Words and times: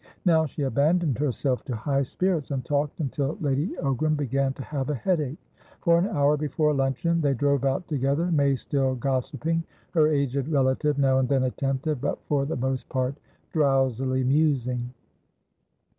Now 0.25 0.47
she 0.47 0.63
abandoned 0.63 1.19
herself 1.19 1.63
to 1.65 1.75
high 1.75 2.01
spirits, 2.01 2.49
and 2.49 2.65
talked 2.65 2.99
until 2.99 3.37
Lady 3.39 3.75
Ogram 3.83 4.17
began 4.17 4.51
to 4.53 4.63
have 4.63 4.89
a 4.89 4.95
headache. 4.95 5.37
For 5.81 5.99
an 5.99 6.07
hour 6.07 6.37
before 6.37 6.73
luncheon 6.73 7.21
they 7.21 7.35
drove 7.35 7.63
out 7.65 7.87
together, 7.87 8.31
May 8.31 8.55
still 8.55 8.95
gossiping, 8.95 9.63
her 9.91 10.07
aged 10.07 10.47
relative 10.47 10.97
now 10.97 11.19
and 11.19 11.29
then 11.29 11.43
attentive, 11.43 12.01
but 12.01 12.19
for 12.23 12.47
the 12.47 12.57
most 12.57 12.89
part 12.89 13.13
drowsily 13.53 14.23
musing. 14.23 14.91